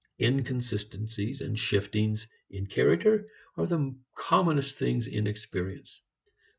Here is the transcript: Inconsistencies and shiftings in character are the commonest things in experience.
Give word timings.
Inconsistencies 0.19 1.41
and 1.41 1.59
shiftings 1.59 2.25
in 2.49 2.65
character 2.65 3.27
are 3.55 3.67
the 3.67 3.95
commonest 4.15 4.75
things 4.77 5.05
in 5.05 5.27
experience. 5.27 6.01